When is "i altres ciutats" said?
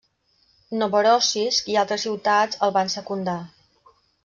1.75-2.61